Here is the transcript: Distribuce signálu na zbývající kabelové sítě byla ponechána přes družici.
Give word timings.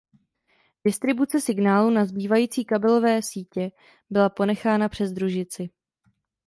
Distribuce 0.85 1.41
signálu 1.41 1.89
na 1.89 2.05
zbývající 2.05 2.65
kabelové 2.65 3.21
sítě 3.21 3.71
byla 4.09 4.29
ponechána 4.29 4.89
přes 4.89 5.11
družici. 5.11 5.69